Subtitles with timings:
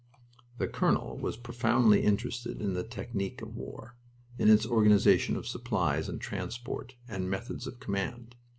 [0.57, 3.97] The colonel was profoundly interested in the technic of war,
[4.39, 8.33] in its organization of supplies and transport, and methods of command.